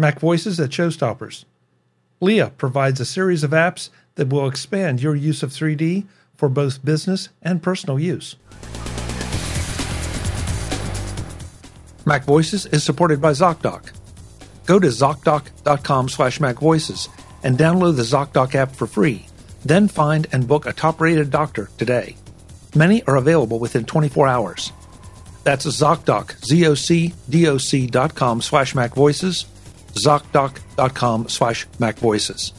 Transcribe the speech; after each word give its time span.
Mac 0.00 0.20
Voices 0.20 0.60
at 0.60 0.70
Showstoppers. 0.70 1.44
Leia 2.22 2.56
provides 2.56 3.00
a 3.00 3.04
series 3.04 3.42
of 3.42 3.50
apps 3.50 3.90
that 4.14 4.28
will 4.28 4.46
expand 4.46 5.02
your 5.02 5.16
use 5.16 5.42
of 5.42 5.50
3D 5.50 6.06
for 6.36 6.48
both 6.48 6.84
business 6.84 7.30
and 7.42 7.60
personal 7.60 7.98
use. 7.98 8.36
Mac 12.06 12.22
Voices 12.22 12.64
is 12.66 12.84
supported 12.84 13.20
by 13.20 13.32
ZocDoc. 13.32 13.90
Go 14.66 14.78
to 14.78 14.86
ZocDoc.com 14.86 16.08
slash 16.08 16.38
MacVoices 16.38 17.08
and 17.42 17.58
download 17.58 17.96
the 17.96 18.02
ZocDoc 18.02 18.54
app 18.54 18.76
for 18.76 18.86
free. 18.86 19.26
Then 19.64 19.88
find 19.88 20.28
and 20.30 20.46
book 20.46 20.64
a 20.64 20.72
top-rated 20.72 21.30
doctor 21.30 21.70
today. 21.76 22.14
Many 22.72 23.02
are 23.04 23.16
available 23.16 23.58
within 23.58 23.84
24 23.84 24.28
hours. 24.28 24.70
That's 25.42 25.66
ZocDoc, 25.66 26.44
Z-O-C-D-O-C 26.44 27.86
dot 27.88 28.14
com 28.14 28.40
slash 28.40 28.74
MacVoices, 28.74 29.46
ZocDoc.com 29.94 31.28
slash 31.28 31.66
MacVoices. 31.78 32.52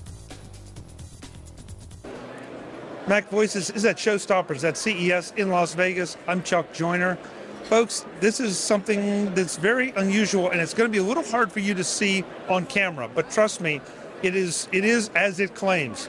Mac 3.07 3.27
Voices 3.29 3.71
is 3.71 3.85
at 3.85 3.97
Showstoppers 3.97 4.63
at 4.63 4.77
CES 4.77 5.33
in 5.35 5.49
Las 5.49 5.73
Vegas. 5.73 6.15
I'm 6.27 6.43
Chuck 6.43 6.71
Joiner. 6.73 7.17
Folks, 7.63 8.05
this 8.19 8.39
is 8.39 8.55
something 8.55 9.33
that's 9.33 9.57
very 9.57 9.89
unusual 9.91 10.51
and 10.51 10.61
it's 10.61 10.75
going 10.75 10.87
to 10.87 10.91
be 10.91 10.99
a 10.99 11.03
little 11.03 11.23
hard 11.23 11.51
for 11.51 11.59
you 11.59 11.73
to 11.73 11.83
see 11.83 12.23
on 12.49 12.67
camera, 12.67 13.09
but 13.13 13.31
trust 13.31 13.61
me, 13.61 13.81
it 14.21 14.35
is 14.35 14.67
it 14.71 14.85
is 14.85 15.09
as 15.15 15.39
it 15.39 15.55
claims. 15.55 16.07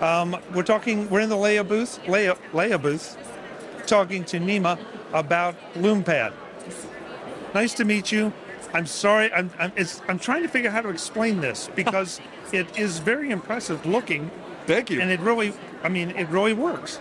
Um, 0.00 0.34
we're 0.54 0.62
talking, 0.62 1.10
we're 1.10 1.20
in 1.20 1.28
the 1.28 1.36
Leia 1.36 1.66
booth, 1.66 2.00
Leia, 2.04 2.38
Leia 2.52 2.80
booth, 2.80 3.18
talking 3.86 4.24
to 4.24 4.38
Nima 4.38 4.78
about 5.12 5.56
Lume 5.76 6.02
Pad. 6.02 6.32
Nice 7.54 7.74
to 7.74 7.84
meet 7.84 8.10
you. 8.10 8.32
I'm 8.72 8.86
sorry, 8.86 9.32
I'm, 9.32 9.50
I'm, 9.58 9.72
I'm 10.08 10.18
trying 10.18 10.42
to 10.42 10.48
figure 10.48 10.70
out 10.70 10.74
how 10.74 10.82
to 10.82 10.88
explain 10.90 11.40
this 11.40 11.68
because 11.74 12.20
it 12.52 12.78
is 12.78 12.98
very 12.98 13.30
impressive 13.30 13.84
looking. 13.86 14.30
Thank 14.66 14.90
you. 14.90 15.00
And 15.00 15.10
it 15.10 15.20
really 15.20 15.52
I 15.82 15.88
mean, 15.88 16.10
it 16.10 16.28
really 16.28 16.52
works. 16.52 17.00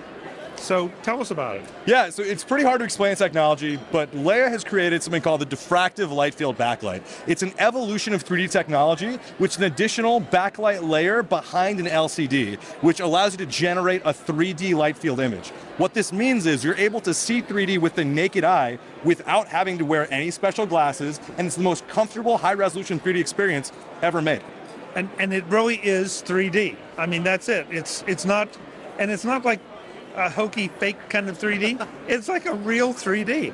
So 0.60 0.92
tell 1.04 1.22
us 1.22 1.32
about 1.32 1.56
it. 1.56 1.64
Yeah, 1.86 2.10
so 2.10 2.22
it's 2.22 2.44
pretty 2.44 2.64
hard 2.64 2.80
to 2.80 2.86
explain 2.86 3.16
technology, 3.16 3.80
but 3.92 4.12
Leia 4.12 4.50
has 4.50 4.64
created 4.64 5.02
something 5.02 5.22
called 5.22 5.42
the 5.42 5.46
diffractive 5.46 6.12
light 6.12 6.34
field 6.34 6.58
backlight. 6.58 7.02
It's 7.28 7.42
an 7.42 7.54
evolution 7.58 8.14
of 8.14 8.24
3D 8.24 8.52
technology, 8.52 9.18
which 9.38 9.52
is 9.52 9.58
an 9.58 9.64
additional 9.64 10.22
backlight 10.22 10.88
layer 10.88 11.24
behind 11.24 11.80
an 11.80 11.86
LCD, 11.86 12.60
which 12.82 13.00
allows 13.00 13.34
you 13.34 13.38
to 13.40 13.46
generate 13.46 14.02
a 14.04 14.14
3D 14.14 14.76
light 14.76 14.98
field 14.98 15.20
image. 15.20 15.50
What 15.78 15.94
this 15.94 16.12
means 16.12 16.46
is 16.46 16.64
you're 16.64 16.76
able 16.76 17.00
to 17.02 17.14
see 17.14 17.42
3D 17.42 17.80
with 17.80 17.96
the 17.96 18.06
naked 18.06 18.44
eye 18.44 18.78
without 19.04 19.48
having 19.48 19.78
to 19.78 19.86
wear 19.86 20.12
any 20.14 20.30
special 20.30 20.66
glasses, 20.66 21.20
and 21.38 21.48
it's 21.48 21.56
the 21.56 21.64
most 21.64 21.88
comfortable 21.88 22.38
high 22.38 22.54
resolution 22.54 23.00
3D 23.00 23.20
experience 23.20 23.72
ever 24.02 24.22
made. 24.22 24.44
And, 24.96 25.10
and 25.18 25.34
it 25.34 25.46
really 25.46 25.78
is 25.78 26.22
3D. 26.26 26.76
I 26.98 27.06
mean, 27.06 27.24
that's 27.24 27.48
it. 27.48 27.68
It's, 27.70 28.04
it's 28.08 28.26
not 28.26 28.50
and 29.00 29.10
it's 29.10 29.24
not 29.24 29.46
like 29.46 29.62
a 30.16 30.30
hokey 30.30 30.68
fake 30.68 30.98
kind 31.10 31.30
of 31.30 31.38
3D. 31.38 31.88
it's 32.08 32.28
like 32.28 32.46
a 32.46 32.54
real 32.54 32.94
3D. 32.94 33.54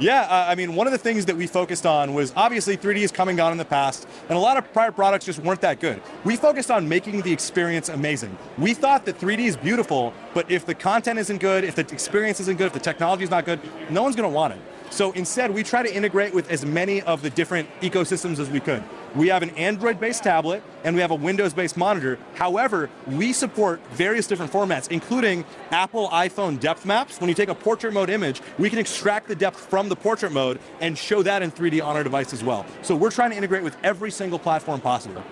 Yeah, 0.00 0.22
uh, 0.22 0.46
I 0.48 0.54
mean, 0.54 0.76
one 0.76 0.86
of 0.86 0.92
the 0.92 0.98
things 0.98 1.26
that 1.26 1.36
we 1.36 1.46
focused 1.46 1.84
on 1.84 2.14
was 2.14 2.32
obviously 2.34 2.74
3D 2.74 3.00
is 3.00 3.12
coming 3.12 3.38
on 3.38 3.52
in 3.52 3.58
the 3.58 3.66
past, 3.66 4.08
and 4.30 4.38
a 4.38 4.40
lot 4.40 4.56
of 4.56 4.72
prior 4.72 4.90
products 4.90 5.26
just 5.26 5.40
weren't 5.40 5.60
that 5.60 5.78
good. 5.78 6.00
We 6.24 6.36
focused 6.36 6.70
on 6.70 6.88
making 6.88 7.20
the 7.20 7.30
experience 7.30 7.90
amazing. 7.90 8.34
We 8.56 8.72
thought 8.72 9.04
that 9.04 9.20
3D 9.20 9.40
is 9.40 9.58
beautiful, 9.58 10.14
but 10.32 10.50
if 10.50 10.64
the 10.64 10.74
content 10.74 11.18
isn't 11.18 11.38
good, 11.38 11.64
if 11.64 11.74
the 11.74 11.82
experience 11.82 12.40
isn't 12.40 12.56
good, 12.56 12.68
if 12.68 12.72
the 12.72 12.80
technology 12.80 13.24
is 13.24 13.30
not 13.30 13.44
good, 13.44 13.60
no 13.90 14.02
one's 14.02 14.16
going 14.16 14.28
to 14.28 14.34
want 14.34 14.54
it. 14.54 14.60
So 14.88 15.12
instead, 15.12 15.52
we 15.52 15.62
try 15.62 15.82
to 15.82 15.94
integrate 15.94 16.32
with 16.32 16.50
as 16.50 16.64
many 16.64 17.02
of 17.02 17.20
the 17.20 17.28
different 17.28 17.68
ecosystems 17.82 18.38
as 18.38 18.48
we 18.48 18.60
could. 18.60 18.82
We 19.14 19.26
have 19.28 19.42
an 19.42 19.50
Android-based 19.50 20.22
tablet 20.22 20.62
and 20.84 20.94
we 20.94 21.02
have 21.02 21.10
a 21.10 21.16
Windows-based 21.16 21.76
monitor. 21.76 22.18
However, 22.34 22.88
we 23.08 23.32
support 23.32 23.80
various 23.90 24.28
different 24.28 24.52
formats, 24.52 24.88
including 24.88 25.44
Apple 25.72 26.08
iPhone 26.10 26.60
depth 26.60 26.86
maps. 26.86 27.20
When 27.20 27.28
you 27.28 27.34
take 27.34 27.48
a 27.48 27.54
portrait 27.54 27.92
mode 27.92 28.08
image, 28.08 28.40
we 28.58 28.70
can 28.70 28.78
extract 28.78 29.26
the 29.26 29.34
depth 29.34 29.58
from 29.58 29.88
the 29.88 29.96
portrait 29.96 30.32
mode 30.32 30.60
and 30.80 30.96
show 30.96 31.22
that 31.22 31.42
in 31.42 31.50
3D 31.50 31.84
on 31.84 31.96
our 31.96 32.04
device 32.04 32.32
as 32.32 32.44
well. 32.44 32.64
So 32.82 32.94
we're 32.94 33.10
trying 33.10 33.30
to 33.30 33.36
integrate 33.36 33.64
with 33.64 33.76
every 33.82 34.12
single 34.12 34.38
platform 34.38 34.80
possible. 34.80 35.24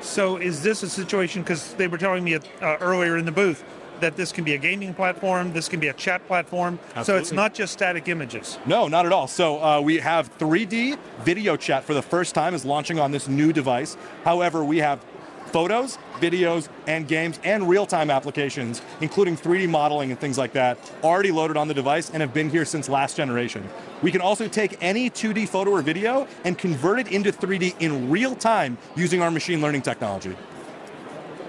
So 0.00 0.36
is 0.36 0.62
this 0.62 0.82
a 0.82 0.88
situation, 0.88 1.42
because 1.42 1.74
they 1.74 1.86
were 1.86 1.98
telling 1.98 2.24
me 2.24 2.36
uh, 2.36 2.40
earlier 2.80 3.18
in 3.18 3.26
the 3.26 3.32
booth, 3.32 3.62
that 4.00 4.16
this 4.16 4.32
can 4.32 4.44
be 4.44 4.54
a 4.54 4.58
gaming 4.58 4.94
platform, 4.94 5.52
this 5.52 5.68
can 5.68 5.80
be 5.80 5.88
a 5.88 5.92
chat 5.92 6.26
platform. 6.26 6.78
Absolutely. 6.94 7.04
So 7.04 7.16
it's 7.16 7.32
not 7.32 7.54
just 7.54 7.72
static 7.72 8.08
images. 8.08 8.58
No, 8.66 8.88
not 8.88 9.06
at 9.06 9.12
all. 9.12 9.26
So 9.26 9.62
uh, 9.62 9.80
we 9.80 9.98
have 9.98 10.36
3D 10.38 10.98
video 11.20 11.56
chat 11.56 11.84
for 11.84 11.94
the 11.94 12.02
first 12.02 12.34
time 12.34 12.54
is 12.54 12.64
launching 12.64 12.98
on 12.98 13.10
this 13.10 13.28
new 13.28 13.52
device. 13.52 13.96
However, 14.24 14.64
we 14.64 14.78
have 14.78 15.04
photos, 15.48 15.98
videos, 16.20 16.68
and 16.86 17.08
games, 17.08 17.40
and 17.42 17.68
real-time 17.68 18.10
applications, 18.10 18.82
including 19.00 19.36
3D 19.36 19.68
modeling 19.68 20.10
and 20.10 20.20
things 20.20 20.38
like 20.38 20.52
that, 20.52 20.78
already 21.02 21.32
loaded 21.32 21.56
on 21.56 21.68
the 21.68 21.74
device 21.74 22.10
and 22.10 22.20
have 22.20 22.34
been 22.34 22.50
here 22.50 22.64
since 22.64 22.88
last 22.88 23.16
generation. 23.16 23.68
We 24.02 24.12
can 24.12 24.20
also 24.20 24.48
take 24.48 24.76
any 24.80 25.10
2D 25.10 25.48
photo 25.48 25.70
or 25.72 25.82
video 25.82 26.28
and 26.44 26.56
convert 26.56 27.00
it 27.00 27.08
into 27.08 27.32
3D 27.32 27.80
in 27.80 28.10
real 28.10 28.34
time 28.34 28.78
using 28.96 29.22
our 29.22 29.30
machine 29.30 29.60
learning 29.60 29.82
technology. 29.82 30.36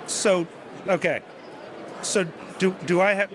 So, 0.07 0.47
okay, 0.87 1.21
so 2.01 2.25
do 2.59 2.75
do 2.85 3.01
I 3.01 3.13
have? 3.13 3.31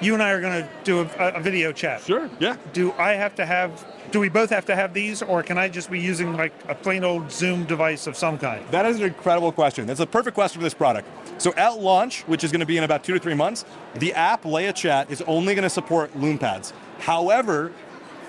You 0.00 0.14
and 0.14 0.22
I 0.22 0.30
are 0.30 0.40
going 0.40 0.64
to 0.64 0.68
do 0.82 1.00
a, 1.00 1.28
a, 1.28 1.40
video 1.40 1.70
chat. 1.70 2.02
Sure. 2.02 2.28
Yeah. 2.40 2.56
Do 2.72 2.92
I 2.92 3.12
have 3.12 3.36
to 3.36 3.46
have? 3.46 3.86
Do 4.10 4.18
we 4.18 4.28
both 4.28 4.50
have 4.50 4.66
to 4.66 4.74
have 4.74 4.94
these, 4.94 5.22
or 5.22 5.44
can 5.44 5.58
I 5.58 5.68
just 5.68 5.90
be 5.90 6.00
using 6.00 6.36
like 6.36 6.52
a 6.68 6.74
plain 6.74 7.04
old 7.04 7.30
Zoom 7.30 7.64
device 7.64 8.06
of 8.06 8.16
some 8.16 8.36
kind? 8.36 8.66
That 8.70 8.84
is 8.84 8.96
an 8.96 9.04
incredible 9.04 9.52
question. 9.52 9.86
That's 9.86 10.00
a 10.00 10.06
perfect 10.06 10.34
question 10.34 10.60
for 10.60 10.64
this 10.64 10.74
product. 10.74 11.08
So 11.40 11.54
at 11.54 11.78
launch, 11.78 12.22
which 12.22 12.42
is 12.42 12.50
going 12.50 12.60
to 12.60 12.66
be 12.66 12.76
in 12.76 12.84
about 12.84 13.04
two 13.04 13.14
to 13.14 13.20
three 13.20 13.34
months, 13.34 13.64
the 13.94 14.12
app 14.14 14.42
Leia 14.42 14.74
Chat 14.74 15.10
is 15.10 15.22
only 15.22 15.54
going 15.54 15.62
to 15.62 15.70
support 15.70 16.16
Lume 16.16 16.38
Pads. 16.38 16.72
However, 16.98 17.72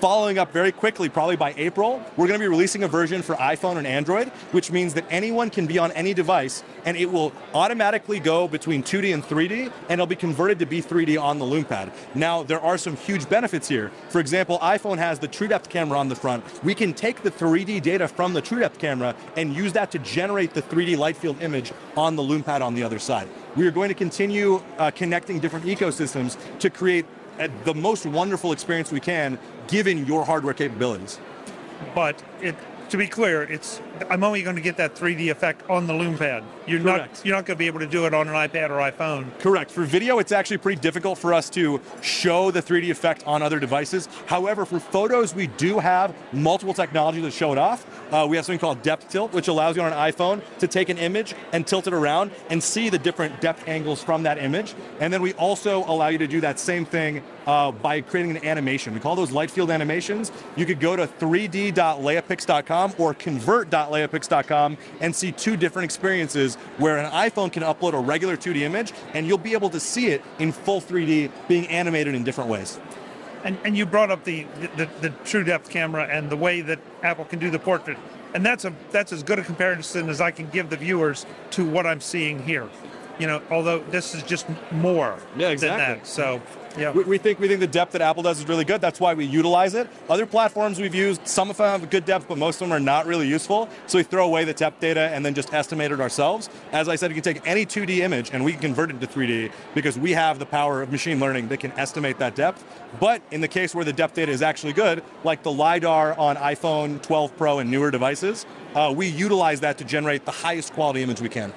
following 0.00 0.38
up 0.38 0.52
very 0.52 0.72
quickly, 0.72 1.08
probably 1.08 1.36
by 1.36 1.54
April, 1.56 2.02
we're 2.16 2.26
going 2.26 2.38
to 2.38 2.44
be 2.44 2.48
releasing 2.48 2.82
a 2.82 2.88
version 2.88 3.22
for 3.22 3.34
iPhone 3.36 3.76
and 3.76 3.86
Android, 3.86 4.28
which 4.52 4.70
means 4.70 4.94
that 4.94 5.04
anyone 5.10 5.50
can 5.50 5.66
be 5.66 5.78
on 5.78 5.92
any 5.92 6.14
device 6.14 6.62
and 6.84 6.96
it 6.96 7.10
will 7.10 7.32
automatically 7.54 8.20
go 8.20 8.46
between 8.46 8.82
2D 8.82 9.14
and 9.14 9.22
3D 9.22 9.72
and 9.88 9.92
it'll 9.92 10.06
be 10.06 10.16
converted 10.16 10.58
to 10.58 10.66
be 10.66 10.82
3D 10.82 11.20
on 11.20 11.38
the 11.38 11.44
Lume 11.44 11.64
Pad. 11.64 11.92
Now, 12.14 12.42
there 12.42 12.60
are 12.60 12.76
some 12.76 12.96
huge 12.96 13.28
benefits 13.28 13.68
here. 13.68 13.90
For 14.08 14.20
example, 14.20 14.58
iPhone 14.60 14.98
has 14.98 15.18
the 15.18 15.28
TrueDepth 15.28 15.68
camera 15.68 15.98
on 15.98 16.08
the 16.08 16.16
front. 16.16 16.44
We 16.64 16.74
can 16.74 16.92
take 16.92 17.22
the 17.22 17.30
3D 17.30 17.82
data 17.82 18.08
from 18.08 18.34
the 18.34 18.42
TrueDepth 18.42 18.78
camera 18.78 19.14
and 19.36 19.54
use 19.54 19.72
that 19.72 19.90
to 19.92 19.98
generate 19.98 20.54
the 20.54 20.62
3D 20.62 20.98
light 20.98 21.16
field 21.16 21.40
image 21.40 21.72
on 21.96 22.16
the 22.16 22.22
Lume 22.22 22.42
Pad 22.42 22.62
on 22.62 22.74
the 22.74 22.82
other 22.82 22.98
side. 22.98 23.28
We 23.56 23.66
are 23.66 23.70
going 23.70 23.88
to 23.88 23.94
continue 23.94 24.62
uh, 24.78 24.90
connecting 24.90 25.38
different 25.38 25.66
ecosystems 25.66 26.36
to 26.58 26.70
create 26.70 27.06
the 27.64 27.74
most 27.74 28.06
wonderful 28.06 28.52
experience 28.52 28.92
we 28.92 29.00
can 29.00 29.38
given 29.68 30.06
your 30.06 30.24
hardware 30.24 30.54
capabilities. 30.54 31.18
But 31.94 32.22
it 32.40 32.54
to 32.90 32.98
be 32.98 33.06
clear, 33.06 33.42
it's 33.42 33.80
I'm 34.08 34.22
only 34.22 34.42
going 34.42 34.56
to 34.56 34.62
get 34.62 34.76
that 34.76 34.94
3D 34.94 35.30
effect 35.30 35.68
on 35.68 35.86
the 35.86 35.94
Lume 35.94 36.16
Pad. 36.16 36.44
You're 36.66 36.80
Correct. 36.80 37.16
not 37.16 37.26
you're 37.26 37.34
not 37.34 37.44
going 37.44 37.56
to 37.56 37.58
be 37.58 37.66
able 37.66 37.80
to 37.80 37.86
do 37.86 38.06
it 38.06 38.14
on 38.14 38.28
an 38.28 38.34
iPad 38.34 38.70
or 38.70 38.74
iPhone. 38.74 39.36
Correct. 39.40 39.70
For 39.70 39.84
video, 39.84 40.18
it's 40.18 40.32
actually 40.32 40.58
pretty 40.58 40.80
difficult 40.80 41.18
for 41.18 41.32
us 41.32 41.50
to 41.50 41.80
show 42.02 42.50
the 42.50 42.62
3D 42.62 42.90
effect 42.90 43.24
on 43.26 43.42
other 43.42 43.58
devices. 43.58 44.08
However, 44.26 44.64
for 44.64 44.78
photos, 44.78 45.34
we 45.34 45.48
do 45.48 45.78
have 45.78 46.14
multiple 46.32 46.74
technologies 46.74 47.24
to 47.24 47.30
show 47.30 47.52
it 47.52 47.58
off. 47.58 47.84
Uh, 48.10 48.26
we 48.28 48.36
have 48.36 48.44
something 48.44 48.58
called 48.60 48.82
depth 48.82 49.08
tilt, 49.08 49.32
which 49.32 49.48
allows 49.48 49.76
you 49.76 49.82
on 49.82 49.92
an 49.92 49.98
iPhone 49.98 50.42
to 50.58 50.66
take 50.66 50.88
an 50.88 50.98
image 50.98 51.34
and 51.52 51.66
tilt 51.66 51.86
it 51.86 51.92
around 51.92 52.30
and 52.50 52.62
see 52.62 52.88
the 52.88 52.98
different 52.98 53.40
depth 53.40 53.66
angles 53.68 54.02
from 54.02 54.22
that 54.24 54.38
image. 54.38 54.74
And 55.00 55.12
then 55.12 55.22
we 55.22 55.32
also 55.34 55.84
allow 55.84 56.08
you 56.08 56.18
to 56.18 56.26
do 56.26 56.40
that 56.40 56.58
same 56.58 56.84
thing 56.84 57.22
uh, 57.46 57.72
by 57.72 58.00
creating 58.00 58.36
an 58.36 58.44
animation. 58.44 58.94
We 58.94 59.00
call 59.00 59.16
those 59.16 59.32
light 59.32 59.50
field 59.50 59.70
animations. 59.70 60.32
You 60.56 60.66
could 60.66 60.80
go 60.80 60.96
to 60.96 61.06
3d.leiapix.com 61.06 62.94
or 62.98 63.14
convert.leiapix.com 63.14 64.78
and 65.00 65.14
see 65.14 65.32
two 65.32 65.56
different 65.56 65.84
experiences 65.84 66.56
where 66.78 66.98
an 66.98 67.10
iPhone 67.10 67.52
can 67.52 67.62
upload 67.62 67.94
a 67.94 67.98
regular 67.98 68.36
2D 68.36 68.60
image 68.60 68.92
and 69.12 69.26
you'll 69.26 69.38
be 69.38 69.52
able 69.52 69.70
to 69.70 69.80
see 69.80 70.08
it 70.08 70.22
in 70.38 70.52
full 70.52 70.80
3D 70.80 71.30
being 71.48 71.66
animated 71.68 72.14
in 72.14 72.24
different 72.24 72.50
ways. 72.50 72.78
And, 73.44 73.58
and 73.64 73.76
you 73.76 73.86
brought 73.86 74.10
up 74.10 74.24
the, 74.24 74.46
the, 74.76 74.88
the 75.00 75.10
true 75.24 75.44
depth 75.44 75.68
camera 75.70 76.08
and 76.10 76.30
the 76.30 76.36
way 76.36 76.62
that 76.62 76.78
Apple 77.02 77.26
can 77.26 77.38
do 77.38 77.50
the 77.50 77.58
portrait. 77.58 77.98
And 78.34 78.44
that's 78.44 78.64
a 78.64 78.72
that's 78.90 79.12
as 79.12 79.22
good 79.22 79.38
a 79.38 79.44
comparison 79.44 80.08
as 80.08 80.20
I 80.20 80.32
can 80.32 80.48
give 80.48 80.68
the 80.70 80.76
viewers 80.76 81.24
to 81.52 81.64
what 81.64 81.86
I'm 81.86 82.00
seeing 82.00 82.42
here. 82.42 82.68
You 83.18 83.26
know, 83.26 83.42
although 83.50 83.78
this 83.90 84.14
is 84.14 84.22
just 84.22 84.46
more 84.72 85.18
yeah, 85.36 85.48
exactly. 85.48 85.84
than 85.84 85.98
that. 85.98 86.06
So 86.06 86.40
Yeah. 86.76 86.90
We, 86.90 87.04
we 87.04 87.18
think 87.18 87.38
we 87.38 87.46
think 87.46 87.60
the 87.60 87.66
depth 87.66 87.92
that 87.92 88.02
Apple 88.02 88.22
does 88.22 88.40
is 88.40 88.48
really 88.48 88.64
good. 88.64 88.80
That's 88.80 88.98
why 88.98 89.14
we 89.14 89.24
utilize 89.24 89.74
it. 89.74 89.88
Other 90.08 90.26
platforms 90.26 90.80
we've 90.80 90.94
used, 90.94 91.26
some 91.26 91.50
of 91.50 91.56
them 91.56 91.66
have 91.66 91.82
a 91.84 91.86
good 91.86 92.04
depth, 92.04 92.26
but 92.28 92.36
most 92.36 92.60
of 92.60 92.68
them 92.68 92.72
are 92.72 92.80
not 92.80 93.06
really 93.06 93.28
useful. 93.28 93.68
So 93.86 93.98
we 93.98 94.02
throw 94.02 94.26
away 94.26 94.44
the 94.44 94.54
depth 94.54 94.80
data 94.80 95.10
and 95.12 95.24
then 95.24 95.34
just 95.34 95.54
estimate 95.54 95.92
it 95.92 96.00
ourselves. 96.00 96.50
As 96.72 96.88
I 96.88 96.96
said, 96.96 97.10
you 97.10 97.14
can 97.14 97.22
take 97.22 97.46
any 97.46 97.64
2D 97.64 97.98
image 97.98 98.30
and 98.32 98.44
we 98.44 98.52
can 98.52 98.60
convert 98.60 98.90
it 98.90 99.00
to 99.00 99.06
3D 99.06 99.52
because 99.74 99.96
we 99.98 100.12
have 100.12 100.38
the 100.38 100.46
power 100.46 100.82
of 100.82 100.90
machine 100.90 101.20
learning 101.20 101.48
that 101.48 101.60
can 101.60 101.72
estimate 101.72 102.18
that 102.18 102.34
depth. 102.34 102.64
But 102.98 103.22
in 103.30 103.40
the 103.40 103.48
case 103.48 103.74
where 103.74 103.84
the 103.84 103.92
depth 103.92 104.14
data 104.14 104.32
is 104.32 104.42
actually 104.42 104.72
good, 104.72 105.02
like 105.22 105.42
the 105.42 105.52
LiDAR 105.52 106.18
on 106.18 106.36
iPhone 106.36 107.00
12 107.02 107.36
Pro 107.36 107.60
and 107.60 107.70
newer 107.70 107.90
devices, 107.90 108.46
uh, 108.74 108.92
we 108.94 109.06
utilize 109.06 109.60
that 109.60 109.78
to 109.78 109.84
generate 109.84 110.24
the 110.24 110.32
highest 110.32 110.72
quality 110.72 111.02
image 111.02 111.20
we 111.20 111.28
can. 111.28 111.52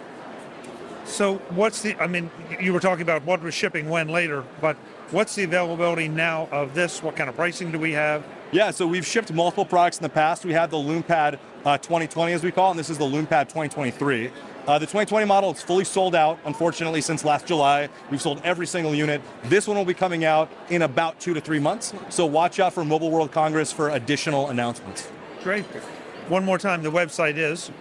So 1.07 1.35
what's 1.49 1.81
the? 1.81 1.95
I 1.95 2.07
mean, 2.07 2.29
you 2.59 2.73
were 2.73 2.79
talking 2.79 3.01
about 3.01 3.23
what 3.23 3.41
was 3.41 3.53
shipping 3.53 3.89
when 3.89 4.09
later, 4.09 4.43
but 4.61 4.75
what's 5.11 5.35
the 5.35 5.43
availability 5.43 6.07
now 6.09 6.49
of 6.51 6.75
this? 6.75 7.01
What 7.01 7.15
kind 7.15 7.29
of 7.29 7.35
pricing 7.35 7.71
do 7.71 7.79
we 7.79 7.93
have? 7.93 8.25
Yeah, 8.51 8.71
so 8.71 8.85
we've 8.85 9.05
shipped 9.05 9.31
multiple 9.33 9.65
products 9.65 9.97
in 9.97 10.03
the 10.03 10.09
past. 10.09 10.45
We 10.45 10.53
had 10.53 10.69
the 10.69 10.77
Lume 10.77 11.03
Pad 11.03 11.39
uh, 11.65 11.77
2020, 11.77 12.33
as 12.33 12.43
we 12.43 12.51
call 12.51 12.67
it, 12.67 12.71
and 12.71 12.79
this 12.79 12.89
is 12.89 12.97
the 12.97 13.05
Lume 13.05 13.25
Pad 13.25 13.49
2023. 13.49 14.31
Uh, 14.67 14.77
the 14.77 14.85
2020 14.85 15.25
model 15.25 15.51
is 15.51 15.61
fully 15.61 15.85
sold 15.85 16.13
out, 16.13 16.39
unfortunately, 16.45 17.01
since 17.01 17.23
last 17.25 17.45
July. 17.45 17.89
We've 18.11 18.21
sold 18.21 18.41
every 18.43 18.67
single 18.67 18.93
unit. 18.93 19.21
This 19.45 19.67
one 19.67 19.77
will 19.77 19.85
be 19.85 19.93
coming 19.93 20.25
out 20.25 20.49
in 20.69 20.81
about 20.81 21.19
two 21.19 21.33
to 21.33 21.41
three 21.41 21.59
months. 21.59 21.93
So 22.09 22.25
watch 22.25 22.59
out 22.59 22.73
for 22.73 22.83
Mobile 22.83 23.11
World 23.11 23.31
Congress 23.31 23.71
for 23.71 23.89
additional 23.89 24.49
announcements. 24.49 25.09
Great. 25.43 25.65
One 26.27 26.43
more 26.43 26.57
time, 26.57 26.83
the 26.83 26.91
website 26.91 27.37
is 27.37 27.71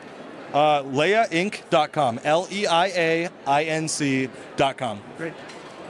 Uh, 0.53 0.83
LeiaInc.com, 0.85 2.21
L 2.25 2.49
E 2.51 2.67
I 2.67 2.87
A 2.87 3.29
I 3.47 3.65
N 3.65 3.89
C.com. 3.89 5.01
great. 5.19 5.33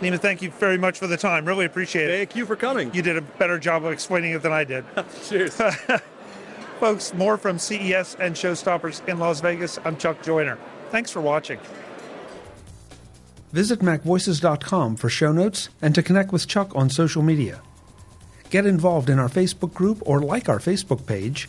Nima, 0.01 0.21
thank 0.21 0.43
you 0.43 0.51
very 0.51 0.77
much 0.77 0.99
for 0.99 1.07
the 1.07 1.17
time. 1.17 1.47
Really 1.47 1.65
appreciate 1.65 2.11
it. 2.11 2.17
Thank 2.19 2.37
you 2.37 2.45
for 2.45 2.55
coming. 2.55 2.93
You 2.93 3.01
did 3.01 3.17
a 3.17 3.23
better 3.23 3.59
job 3.59 3.85
of 3.85 3.93
explaining 3.93 4.33
it 4.33 4.43
than 4.43 4.53
I 4.53 4.63
did. 4.65 4.85
Cheers. 5.27 5.59
Folks, 6.81 7.15
more 7.15 7.39
from 7.39 7.59
CES 7.59 8.17
and 8.21 8.35
Showstoppers 8.35 9.07
in 9.09 9.19
Las 9.19 9.41
Vegas. 9.41 9.79
I'm 9.87 9.97
Chuck 9.97 10.23
Joiner. 10.23 10.59
Thanks 10.91 11.11
for 11.11 11.23
watching. 11.23 11.59
Visit 13.53 13.79
MacVoices.com 13.81 14.97
for 14.97 15.09
show 15.09 15.33
notes 15.33 15.71
and 15.81 15.95
to 15.95 16.03
connect 16.03 16.31
with 16.33 16.47
Chuck 16.47 16.77
on 16.77 16.91
social 16.91 17.23
media. 17.23 17.63
Get 18.51 18.67
involved 18.67 19.09
in 19.09 19.19
our 19.19 19.29
Facebook 19.29 19.73
group 19.73 20.03
or 20.03 20.21
like 20.21 20.51
our 20.51 20.59
Facebook 20.59 21.07
page 21.07 21.49